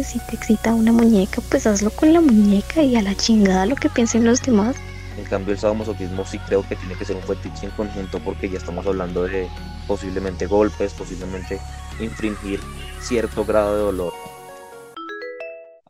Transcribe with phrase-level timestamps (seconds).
[0.00, 3.76] Si te excita una muñeca, pues hazlo con la muñeca y a la chingada lo
[3.76, 4.76] que piensen los demás.
[5.16, 8.50] En cambio, el sadomasoquismo sí creo que tiene que ser un fetiche en conjunto porque
[8.50, 9.48] ya estamos hablando de
[9.88, 11.58] posiblemente golpes, posiblemente
[11.98, 12.60] infringir
[13.00, 14.12] cierto grado de dolor.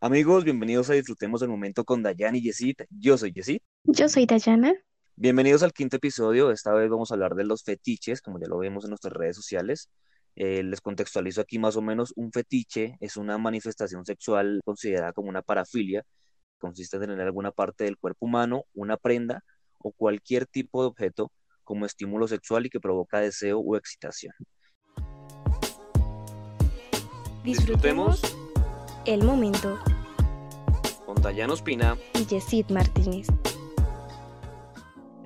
[0.00, 2.76] Amigos, bienvenidos a Disfrutemos el Momento con Dayan y Yesid.
[2.90, 3.58] Yo soy Yesid.
[3.84, 4.72] Yo soy Dayana.
[5.16, 6.52] Bienvenidos al quinto episodio.
[6.52, 9.34] Esta vez vamos a hablar de los fetiches, como ya lo vemos en nuestras redes
[9.34, 9.90] sociales.
[10.36, 12.12] Eh, les contextualizo aquí más o menos.
[12.14, 16.04] Un fetiche es una manifestación sexual considerada como una parafilia.
[16.58, 19.42] Consiste en tener alguna parte del cuerpo humano, una prenda
[19.78, 21.32] o cualquier tipo de objeto
[21.64, 24.34] como estímulo sexual y que provoca deseo o excitación.
[27.42, 28.20] Disfrutemos
[29.06, 29.78] el momento
[31.06, 33.28] con Dayana Ospina y Yesid Martínez.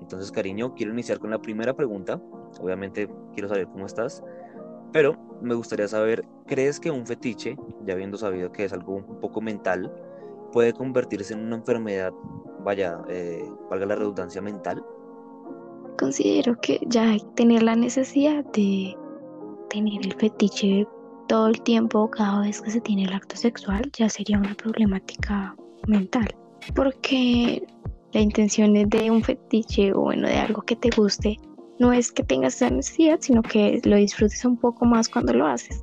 [0.00, 2.20] Entonces, cariño, quiero iniciar con la primera pregunta.
[2.60, 4.22] Obviamente quiero saber cómo estás,
[4.92, 9.20] pero me gustaría saber, ¿crees que un fetiche, ya habiendo sabido que es algo un
[9.20, 9.92] poco mental,
[10.52, 12.12] puede convertirse en una enfermedad,
[12.64, 14.84] vaya, eh, valga la redundancia mental?
[15.98, 18.96] Considero que ya tener la necesidad de
[19.68, 20.86] tener el fetiche
[21.28, 25.54] todo el tiempo, cada vez que se tiene el acto sexual, ya sería una problemática
[25.86, 26.28] mental.
[26.74, 27.62] Porque
[28.12, 31.38] la intención de un fetiche o bueno, de algo que te guste,
[31.80, 35.46] no es que tengas esa necesidad, sino que lo disfrutes un poco más cuando lo
[35.46, 35.82] haces.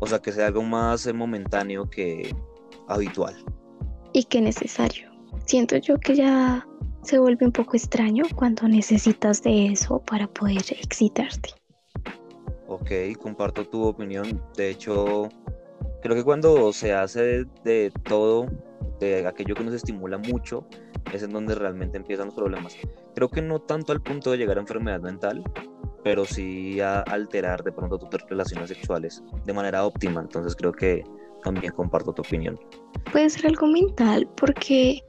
[0.00, 2.34] O sea, que sea algo más eh, momentáneo que
[2.88, 3.34] habitual.
[4.12, 5.10] Y que necesario.
[5.44, 6.66] Siento yo que ya
[7.02, 11.50] se vuelve un poco extraño cuando necesitas de eso para poder excitarte.
[12.68, 14.40] Ok, comparto tu opinión.
[14.56, 15.28] De hecho,
[16.02, 18.46] creo que cuando se hace de, todo,
[19.00, 20.66] de aquello que nos estimula mucho,
[21.12, 22.76] es en donde realmente empiezan los problemas.
[23.14, 25.42] Creo que no tanto al punto de llegar a enfermedad mental,
[26.02, 30.20] pero sí a alterar de pronto tus relaciones sexuales de manera óptima.
[30.20, 31.04] Entonces creo que
[31.42, 32.58] también comparto tu opinión.
[33.10, 35.02] Puede ser algo mental, porque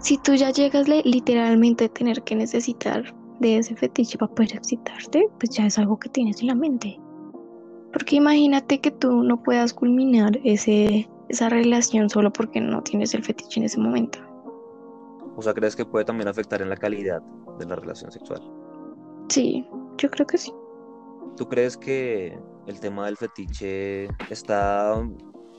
[0.00, 5.28] si tú ya llegas literalmente a tener que necesitar de ese fetiche para poder excitarte,
[5.38, 6.98] pues ya es algo que tienes en la mente.
[7.92, 13.24] Porque imagínate que tú no puedas culminar ese, esa relación solo porque no tienes el
[13.24, 14.18] fetiche en ese momento.
[15.36, 17.22] O sea, ¿crees que puede también afectar en la calidad
[17.58, 18.40] de la relación sexual?
[19.28, 19.66] Sí,
[19.98, 20.52] yo creo que sí.
[21.36, 24.94] ¿Tú crees que el tema del fetiche está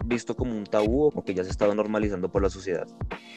[0.05, 2.87] visto como un tabú o que ya se ha estado normalizando por la sociedad?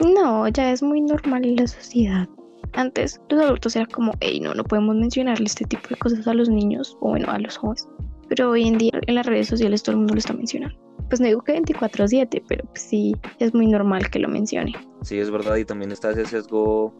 [0.00, 2.28] No, ya es muy normal en la sociedad.
[2.72, 6.34] Antes los adultos era como, hey, no, no podemos mencionarle este tipo de cosas a
[6.34, 7.86] los niños o bueno, a los jóvenes.
[8.28, 10.78] Pero hoy en día en las redes sociales todo el mundo lo está mencionando.
[11.08, 14.72] Pues no digo que 24/7, pero pues sí es muy normal que lo mencione.
[15.03, 16.94] Sí, es verdad, y también está ese sesgo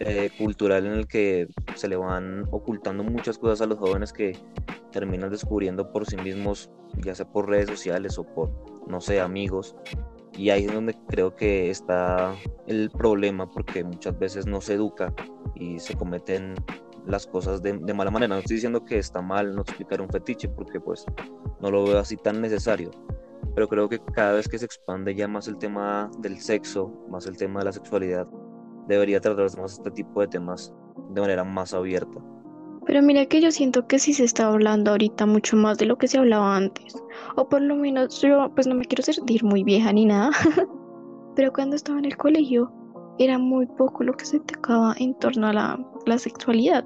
[0.00, 4.36] eh, cultural en el que se le van ocultando muchas cosas a los jóvenes que
[4.90, 6.70] terminan descubriendo por sí mismos,
[7.04, 8.50] ya sea por redes sociales o por,
[8.88, 9.76] no sé, amigos,
[10.36, 12.34] y ahí es donde creo que está
[12.66, 15.14] el problema, porque muchas veces no se educa
[15.54, 16.54] y se cometen
[17.06, 18.34] las cosas de, mala manera.
[18.34, 21.04] No estoy diciendo que está mal no explicar un fetiche, porque pues
[21.60, 22.90] no lo veo así tan necesario.
[23.54, 27.26] Pero creo que cada vez que se expande ya más el tema del sexo, más
[27.26, 28.26] el tema de la sexualidad,
[28.88, 30.74] debería tratarse más este tipo de temas
[31.10, 32.20] de manera más abierta.
[32.86, 35.96] Pero mira que yo siento que sí se está hablando ahorita mucho más de lo
[35.96, 37.02] que se hablaba antes.
[37.36, 40.30] O por lo menos yo pues no me quiero sentir muy vieja ni nada.
[41.36, 42.70] Pero cuando estaba en el colegio
[43.18, 46.84] era muy poco lo que se tocaba en torno a la, la sexualidad.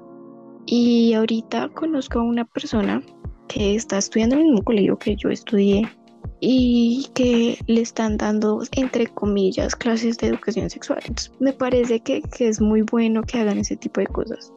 [0.65, 3.01] Y ahorita conozco a una persona
[3.47, 5.89] que está estudiando en el mismo colegio que yo estudié
[6.39, 10.99] y que le están dando, entre comillas, clases de educación sexual.
[11.01, 14.53] Entonces, me parece que, que es muy bueno que hagan ese tipo de cosas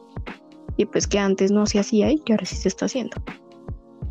[0.77, 3.17] y pues que antes no se hacía y que ahora sí se está haciendo.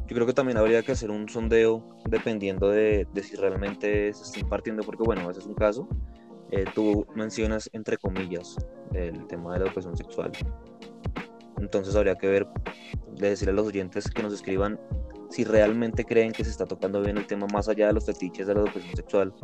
[0.07, 4.23] Yo creo que también habría que hacer un sondeo dependiendo de, de si realmente se
[4.23, 5.89] está impartiendo, porque bueno, ese es un caso.
[6.51, 8.57] Eh, tú mencionas entre comillas
[8.93, 10.33] el tema de la educación sexual.
[11.59, 12.47] Entonces habría que ver,
[13.17, 14.79] de decirle a los oyentes que nos escriban
[15.33, 18.47] si realmente creen que se está tocando bien el tema más allá de los fetiches
[18.47, 19.35] de la educación sexual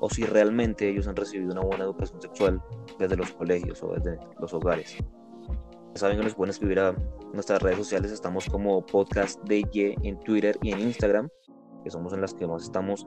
[0.00, 2.60] o si realmente ellos han recibido una buena educación sexual
[2.98, 4.96] desde los colegios o desde los hogares.
[5.94, 6.94] Saben que nos pueden escribir a
[7.32, 8.10] nuestras redes sociales.
[8.10, 11.28] Estamos como podcast DJ en Twitter y en Instagram,
[11.84, 13.06] que somos en las que más estamos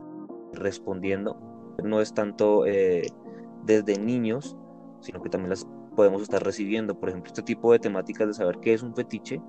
[0.54, 1.38] respondiendo.
[1.84, 3.08] No es tanto eh,
[3.66, 4.56] desde niños,
[5.02, 6.98] sino que también las podemos estar recibiendo.
[6.98, 9.42] Por ejemplo, este tipo de temáticas de saber qué es un fetiche,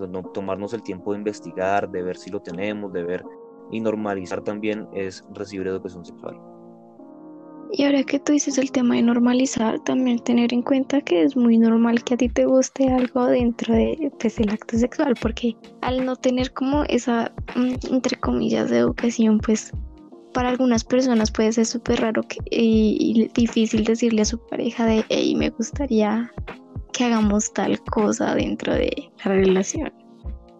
[0.00, 3.24] de no tomarnos el tiempo de investigar, de ver si lo tenemos, de ver
[3.70, 6.38] y normalizar también es recibir educación sexual.
[7.72, 11.36] Y ahora que tú dices el tema de normalizar, también tener en cuenta que es
[11.36, 15.56] muy normal que a ti te guste algo dentro de pues, el acto sexual, porque
[15.80, 19.72] al no tener como esa, mm, entre comillas, de educación, pues
[20.32, 25.34] para algunas personas puede ser súper raro y, difícil decirle a su pareja de, hey,
[25.34, 26.30] me gustaría
[26.94, 29.92] que hagamos tal cosa dentro de la relación.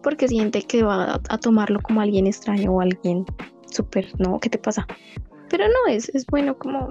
[0.03, 3.25] Porque siente que va a, tomarlo como alguien extraño o alguien
[3.71, 4.85] súper, no, ¿qué te pasa?
[5.49, 6.89] Pero no, es, es bueno como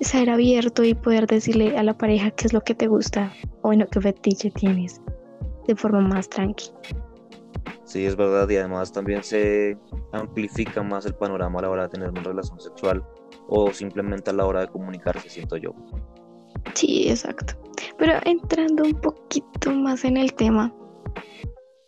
[0.00, 3.68] ser abierto y poder decirle a la pareja qué es lo que te gusta o
[3.68, 5.00] bueno, qué fetiche tienes
[5.66, 6.72] de forma más tranquila.
[7.84, 9.76] Sí, es verdad, y además también se
[10.12, 13.04] amplifica más el panorama a la hora de tener una relación sexual
[13.48, 15.74] o simplemente a la hora de comunicarse, siento yo.
[16.74, 17.54] Sí, exacto.
[17.98, 20.74] Pero entrando un poquito más en el tema,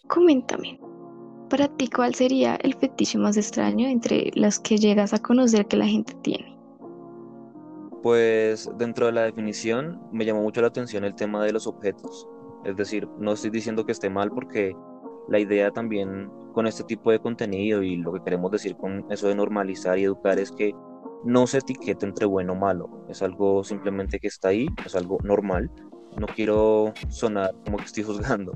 [0.08, 0.78] coméntame,
[1.50, 5.76] para ti, ¿cuál sería el fetiche más extraño entre las que llegas a conocer que
[5.76, 6.58] la gente tiene?
[8.02, 12.28] Pues dentro de la definición me llamó mucho la atención el tema de los objetos.
[12.64, 14.74] Es decir, no estoy diciendo que esté mal porque
[15.28, 19.28] la idea también con este tipo de contenido y lo que queremos decir con eso
[19.28, 20.74] de normalizar y educar es que
[21.24, 25.18] no se etiquete entre bueno o malo, es algo simplemente que está ahí, es algo
[25.22, 25.70] normal.
[26.18, 28.52] No quiero sonar como que estoy juzgando,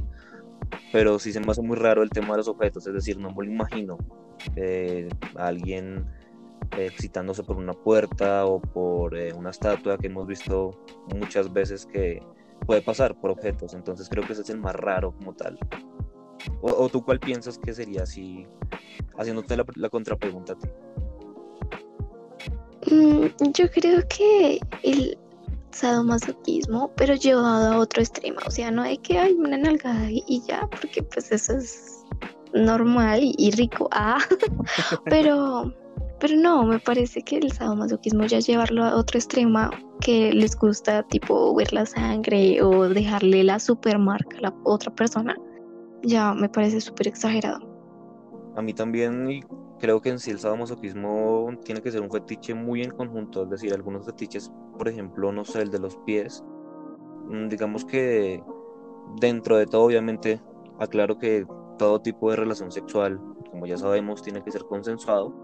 [0.92, 3.30] pero sí se me hace muy raro el tema de los objetos, es decir, no
[3.30, 3.98] me lo imagino
[4.56, 6.06] eh, alguien
[6.76, 10.70] eh, excitándose por una puerta o por eh, una estatua que hemos visto
[11.14, 12.22] muchas veces que
[12.66, 15.58] puede pasar por objetos, entonces creo que ese es el más raro como tal.
[16.60, 18.46] ¿O, tú cuál piensas que sería así,
[19.16, 20.68] haciéndote la, la contrapregunta a ti?
[22.90, 25.18] Mm, yo creo que el
[25.78, 30.42] sadomasoquismo, pero llevado a otro extremo, o sea, no hay que hay una nalgada y,
[30.46, 32.04] ya, porque pues eso es
[32.52, 34.18] normal y, rico, ah,
[35.04, 35.72] pero,
[36.20, 39.70] pero no, me parece que el sadomasoquismo ya llevarlo a otro extremo
[40.00, 45.36] que les gusta tipo ver la sangre o dejarle la supermarca a la otra persona,
[46.02, 47.60] ya me parece súper exagerado.
[48.56, 49.44] A mí también,
[49.78, 53.50] creo que en sí el sadomasoquismo tiene que ser un fetiche muy en conjunto, es
[53.50, 56.44] decir, algunos fetiches, por ejemplo, no sé, el de los pies,
[57.28, 58.42] mm, digamos que
[59.20, 60.40] dentro de todo, obviamente,
[60.78, 61.46] aclaro que
[61.78, 63.20] todo tipo de relación sexual,
[63.50, 65.34] como ya sabemos, tiene que ser consensuado,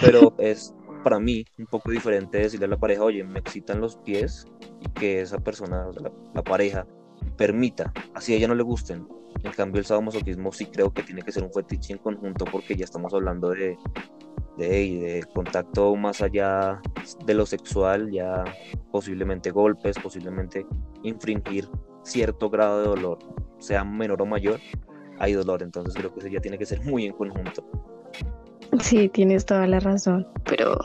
[0.00, 3.96] pero es para mí un poco diferente decirle a la pareja, oye, me excitan los
[3.96, 4.46] pies
[4.80, 6.86] y que esa persona, la, la pareja,
[7.36, 9.06] permita, así a ella no le gusten,
[9.44, 12.76] en cambio, el sadomasoquismo sí creo que tiene que ser un fetiche en conjunto porque
[12.76, 13.76] ya estamos hablando de,
[14.56, 16.80] de, contacto más allá
[17.24, 18.44] de lo sexual, ya
[18.90, 20.66] posiblemente golpes, posiblemente
[21.02, 21.68] infringir
[22.04, 23.18] cierto grado de dolor,
[23.58, 24.60] sea menor o mayor,
[25.18, 25.62] hay dolor.
[25.62, 27.64] Entonces creo que eso ya tiene que ser muy en conjunto.
[28.80, 30.78] Sí, tienes toda la razón, pero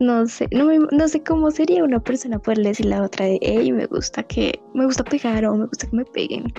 [0.00, 3.72] no sé, no, no sé cómo sería una persona poderle decir la otra de, hey,
[3.72, 6.52] me gusta que, me gusta pegar o me gusta que me peguen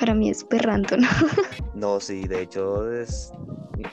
[0.00, 1.06] para mí es perrando, ¿no?
[1.74, 3.32] No, sí, de hecho es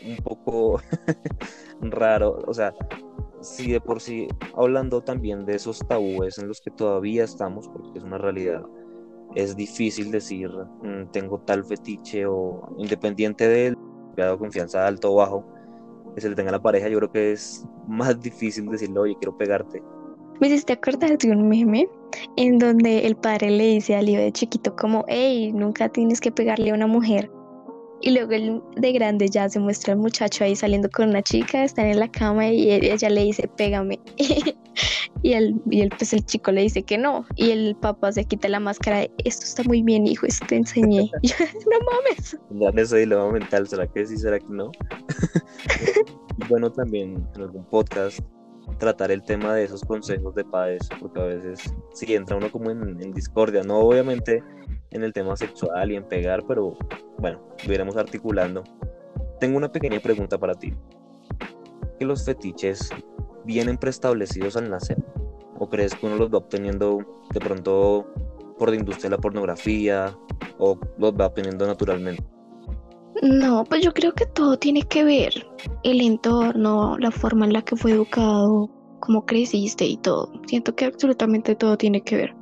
[0.05, 0.81] un poco
[1.81, 2.73] raro, o sea,
[3.41, 7.99] sí de por sí, hablando también de esos tabúes en los que todavía estamos, porque
[7.99, 8.63] es una realidad,
[9.35, 10.49] es difícil decir,
[10.81, 13.77] mm, tengo tal fetiche o independiente de él,
[14.15, 15.45] dado confianza alto o bajo,
[16.15, 19.37] que se le tenga la pareja, yo creo que es más difícil decirle, oye, quiero
[19.37, 19.81] pegarte,
[20.39, 21.89] me hiciste acordar de un meme
[22.35, 26.31] en donde el padre le dice al hijo de chiquito como, hey, nunca tienes que
[26.31, 27.29] pegarle a una mujer.
[28.01, 31.63] Y luego el de grande ya se muestra el muchacho ahí saliendo con una chica,
[31.63, 33.99] están en la cama y ella le dice, pégame.
[35.23, 37.25] y, el, y el, pues el chico le dice que no.
[37.35, 40.57] Y el papá se quita la máscara de, esto está muy bien, hijo, esto te
[40.57, 41.09] enseñé.
[41.23, 42.37] yo, no mames.
[42.51, 44.71] Ya ese dilema mental, ¿será que sí, será que no?
[46.49, 48.19] bueno, también en algún podcast
[48.77, 52.69] tratar el tema de esos consejos de padres, porque a veces sí entra uno como
[52.69, 54.43] en, discordia, no obviamente
[54.91, 56.77] en el tema sexual y en pegar, pero
[57.17, 58.63] bueno, lo articulando.
[59.39, 60.73] Tengo una pequeña pregunta para ti.
[61.99, 62.89] ¿Que los fetiches
[63.45, 64.97] vienen preestablecidos al nacer?
[65.59, 66.99] ¿O crees que uno los va obteniendo
[67.33, 68.07] de pronto
[68.57, 70.15] por la industria de la pornografía
[70.59, 72.36] o los va obteniendo naturalmente?
[73.23, 75.47] No, pues yo creo que todo tiene que ver.
[75.83, 78.69] El entorno, la forma en la que fue educado,
[78.99, 80.31] cómo creciste y todo.
[80.47, 82.35] Siento que absolutamente todo tiene que ver.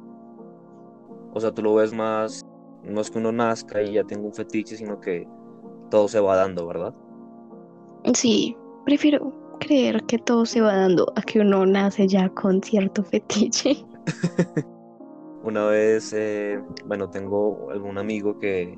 [1.34, 2.42] O sea, tú lo ves más,
[2.84, 5.28] no es que uno nazca y ya tenga un fetiche, sino que
[5.90, 6.94] todo se va dando, ¿verdad?
[8.14, 8.56] Sí,
[8.86, 13.84] prefiero creer que todo se va dando a que uno nace ya con cierto fetiche.
[15.44, 18.78] Una vez, eh, bueno, tengo algún amigo que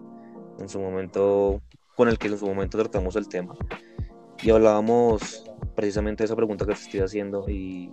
[0.60, 1.62] en su momento
[1.98, 3.56] con el que en su momento tratamos el tema.
[4.42, 5.44] Y hablábamos
[5.76, 7.92] precisamente de esa pregunta que te estoy haciendo y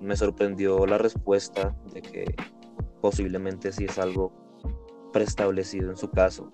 [0.00, 2.34] me sorprendió la respuesta de que
[3.00, 4.32] posiblemente sí es algo
[5.12, 6.50] preestablecido en su caso,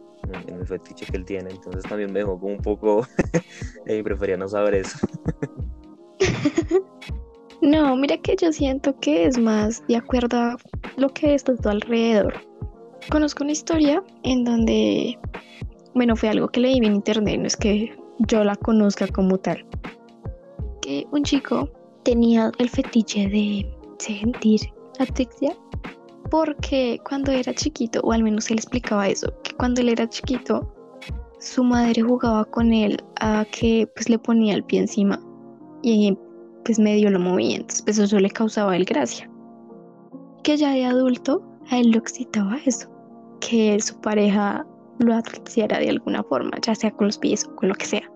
[0.49, 1.51] en, el fetiche que él tiene.
[1.51, 3.07] Entonces también me dejó como un poco
[3.87, 4.99] y prefería no saber eso.
[7.63, 10.57] no, mira que yo siento que es más de acuerdo a
[10.99, 12.35] lo que está a alrededor.
[13.11, 15.19] Conozco una historia en donde,
[15.95, 19.65] bueno, fue algo que leí en internet, no es que yo la conozca como tal.
[20.83, 21.69] Que un chico
[22.05, 24.61] tenía el fetiche de sentir
[24.99, 25.57] asfixia
[26.31, 30.73] porque cuando era chiquito, o al menos él explicaba eso, que cuando él era chiquito,
[31.41, 35.21] su madre jugaba con él a que pues le ponía el pie encima
[35.83, 36.17] y
[36.65, 39.29] pues medio lo movía, entonces pues, eso le causaba el gracia.
[40.43, 42.89] Que ya de adulto a él lo excitaba eso,
[43.41, 44.67] que su pareja
[45.01, 48.11] lo asfixiara de alguna forma, ya sea con los pies o con lo que sea.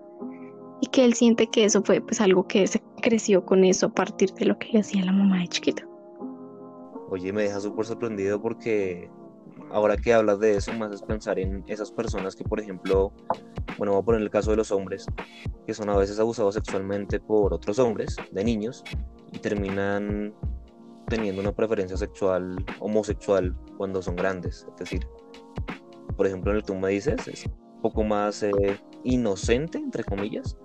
[0.81, 3.95] Y que él siente que eso fue pues algo que se creció con eso a
[3.95, 5.83] partir de lo que le hacía la mamá de chiquito.
[7.11, 9.11] Oye, me deja súper sorprendido porque
[9.71, 13.12] ahora que hablas de eso, más es pensar en esas personas que, por ejemplo,
[13.79, 15.07] bueno, voy a poner el caso de los hombres,
[15.67, 18.85] que son a veces abusados sexualmente por otros hombres, de niños,
[19.33, 20.35] y terminan
[21.09, 24.67] teniendo una preferencia sexual homosexual cuando son grandes.
[24.73, 25.07] Es decir,
[26.16, 28.52] por ejemplo, en el que tú me dices, es un poco más eh,
[29.04, 30.56] inocente, entre comillas,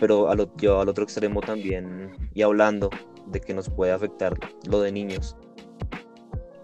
[0.00, 2.90] pero yo al otro extremo también, y hablando
[3.26, 4.34] de que nos puede afectar
[4.68, 5.36] lo de niños.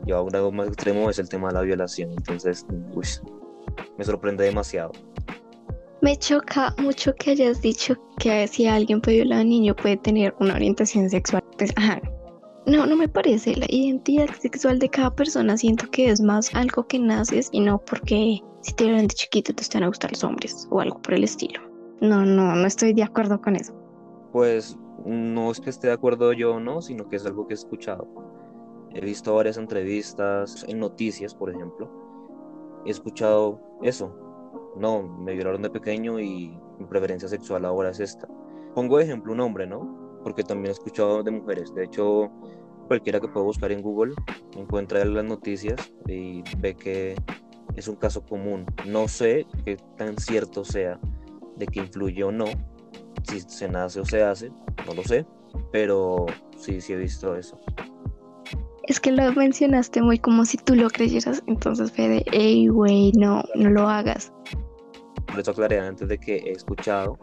[0.06, 2.10] Y a un grado más extremo es el tema de la violación.
[2.12, 2.66] Entonces,
[3.96, 4.92] me sorprende demasiado.
[6.02, 9.96] Me choca mucho que hayas dicho que si alguien puede violar a un niño puede
[9.96, 11.42] tener una orientación sexual.
[11.56, 12.02] Pues, ajá.
[12.66, 13.56] No, no me parece.
[13.56, 17.78] La identidad sexual de cada persona siento que es más algo que naces y no
[17.78, 21.14] porque si te violan de chiquito te están a gustar los hombres o algo por
[21.14, 21.60] el estilo.
[22.00, 23.74] No, no, no estoy de acuerdo con eso.
[24.32, 27.56] Pues no es que esté de acuerdo yo no, sino que es algo que he
[27.56, 28.08] escuchado.
[28.94, 31.90] He visto varias entrevistas en noticias, por ejemplo.
[32.86, 34.14] He escuchado eso.
[34.76, 38.26] No, me violaron de pequeño y mi preferencia sexual ahora es esta.
[38.74, 40.03] Pongo de ejemplo un hombre, ¿no?
[40.24, 41.72] Porque también he escuchado de mujeres.
[41.74, 42.32] De hecho,
[42.88, 44.14] cualquiera que pueda buscar en Google
[44.56, 47.14] encuentra las noticias y ve que
[47.76, 48.66] es un caso común.
[48.86, 50.98] No sé qué tan cierto sea
[51.56, 52.46] de que influye o no,
[53.22, 54.50] si se nace o se hace,
[54.86, 55.24] no lo sé,
[55.72, 56.26] pero
[56.56, 57.58] sí, sí he visto eso.
[58.86, 63.12] Es que lo mencionaste muy como si tú lo creyeras, entonces fue de, hey, güey,
[63.12, 64.32] no, no lo hagas.
[65.26, 67.18] Por eso aclaré antes de que he escuchado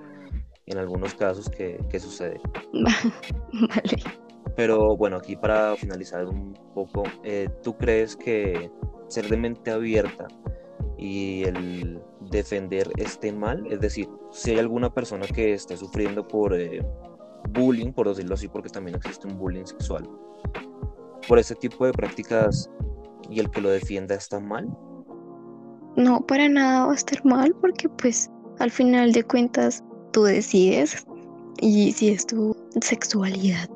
[0.72, 2.40] en algunos casos que, sucede.
[2.74, 4.04] vale.
[4.56, 8.72] Pero bueno, aquí para finalizar un poco, eh, ¿tú crees que
[9.08, 10.28] ser de mente abierta
[10.98, 12.01] y el
[12.32, 13.66] defender esté mal?
[13.70, 16.86] Es decir, si hay alguna persona que esté sufriendo por eh,
[17.50, 20.10] bullying, por decirlo así, porque también existe un bullying sexual,
[21.28, 22.70] por ese tipo de prácticas
[23.30, 24.68] y el que lo defienda está mal?
[25.96, 31.06] No, para nada va a estar mal porque pues al final de cuentas tú decides
[31.60, 33.70] y si es tu sexualidad,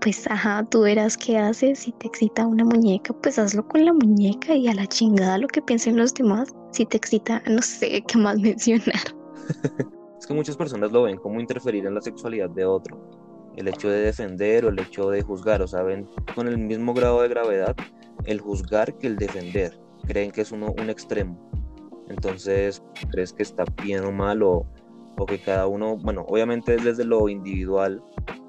[0.00, 3.92] pues ajá, tú verás qué haces, si te excita una muñeca, pues hazlo con la
[3.92, 8.02] muñeca y a la chingada lo que piensen los demás, si te excita, no sé
[8.06, 9.00] qué más mencionar.
[10.18, 13.00] es que muchas personas lo ven como interferir en la sexualidad de otro.
[13.56, 17.22] El hecho de defender o el hecho de juzgar, o saben, con el mismo grado
[17.22, 17.76] de gravedad,
[18.24, 19.78] el juzgar que el defender.
[20.06, 21.38] Creen que es uno un extremo.
[22.08, 24.66] Entonces, ¿crees que está bien o mal o,
[25.16, 28.02] o que cada uno, bueno, obviamente desde lo individual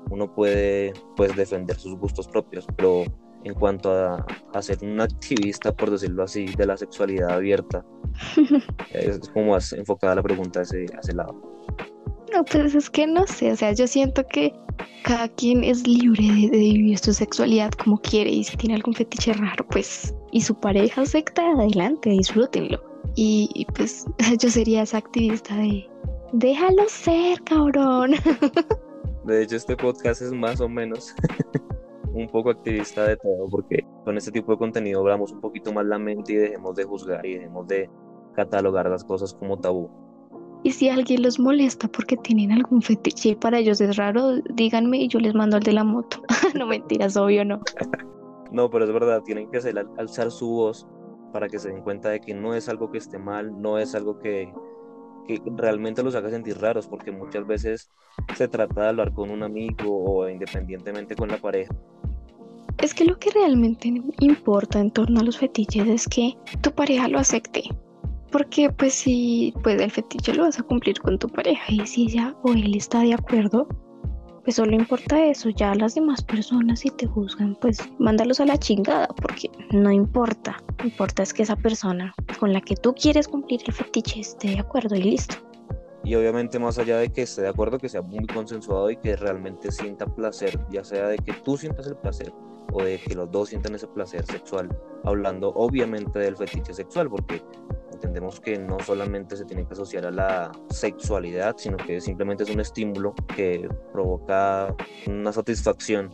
[0.10, 3.04] uno puede pues defender sus gustos propios, pero
[3.44, 7.86] en cuanto a, a ser un activista, por decirlo así, de la sexualidad abierta,
[8.92, 11.42] es como más enfocada la pregunta a ese, ese lado.
[12.34, 14.52] No, pues es que no sé, o sea, yo siento que
[15.04, 18.94] cada quien es libre de, de, vivir su sexualidad como quiere y si tiene algún
[18.94, 22.82] fetiche raro, pues, y su pareja acepta, adelante, disfrútenlo.
[23.16, 24.06] Y, y pues
[24.40, 25.88] yo sería esa activista de,
[26.34, 28.12] déjalo ser, cabrón.
[29.26, 31.16] De hecho, este podcast es más o menos
[32.14, 35.86] un poco activista de todo, porque con este tipo de contenido abramos un poquito más
[35.86, 37.90] la mente y dejemos de juzgar y dejemos de
[38.36, 39.90] catalogar las cosas como tabú.
[40.64, 44.98] Y si alguien los molesta porque tienen algún fetiche y para ellos es raro, díganme
[44.98, 46.24] y yo les mando al de la moto.
[46.56, 47.62] no mentiras, obvio no.
[48.52, 50.88] no, pero es verdad, tienen que hacer, alzar su voz
[51.34, 53.94] para que se den cuenta de que no es algo que esté mal, no es
[53.94, 54.54] algo que,
[55.26, 57.90] que realmente los haga sentir raros, porque muchas veces
[58.36, 61.74] se trata de hablar con un amigo o independientemente con la pareja.
[62.80, 67.08] Es que lo que realmente importa en torno a los fetiches es que tu pareja
[67.08, 67.64] lo acepte.
[68.32, 72.04] Porque pues si pues el fetiche lo vas a cumplir con tu pareja y si
[72.04, 73.68] ella o él está de acuerdo,
[74.46, 78.58] pues solo importa eso, ya las demás personas si te juzgan, pues mándalos a la
[78.58, 83.62] chingada, porque no importa, importa es que esa persona con la que tú quieres cumplir
[83.66, 85.36] el fetiche esté de acuerdo y listo.
[86.04, 89.16] y obviamente más allá de que esté de acuerdo, que sea muy consensuado y que
[89.16, 92.32] realmente sienta placer, ya sea de que tú sientas el placer
[92.72, 94.70] o de que los dos sientan ese placer sexual,
[95.04, 97.42] hablando obviamente del fetiche sexual, porque
[98.16, 102.50] entendemos que no solamente se tiene que asociar a la sexualidad, sino que simplemente es
[102.50, 104.74] un estímulo que provoca
[105.06, 106.10] una satisfacción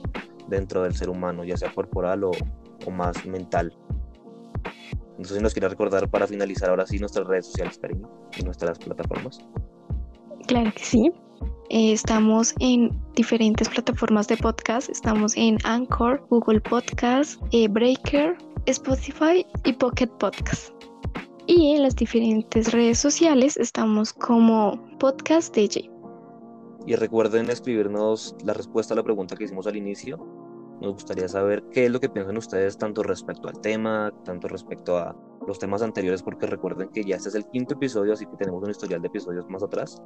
[0.48, 2.32] dentro del ser humano, ya sea corporal o,
[2.88, 3.72] o más mental.
[5.12, 9.46] Entonces nos quiere recordar para finalizar ahora sí nuestras redes sociales, cariño, y nuestras plataformas.
[10.48, 11.12] Claro que sí.
[11.70, 14.90] Eh, estamos en diferentes plataformas de podcast.
[14.90, 20.74] Estamos en Anchor, Google Podcast, eh, Breaker, Spotify y Pocket Podcast.
[21.54, 25.92] Y en las diferentes redes sociales estamos como Podcast DJ.
[26.88, 30.18] Y recuerden escribirnos la respuesta a la pregunta que hicimos al inicio.
[30.80, 34.98] Nos gustaría saber qué es lo que piensan ustedes tanto respecto al tema, tanto respecto
[34.98, 35.14] a
[35.46, 38.64] los temas anteriores, porque recuerden que ya este es el quinto episodio, así que tenemos
[38.64, 40.02] un historial de episodios más atrás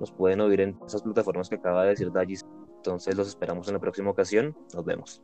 [0.00, 2.44] nos pueden oír en esas plataformas que acaba de decir Dallis.
[2.76, 4.56] Entonces los esperamos en la próxima ocasión.
[4.74, 5.22] Nos vemos.